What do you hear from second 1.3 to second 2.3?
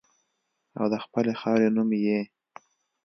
خاورې نوم یې